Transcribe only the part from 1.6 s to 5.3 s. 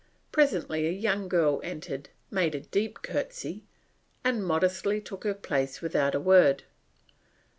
entered, made a deep courtesy, and modestly took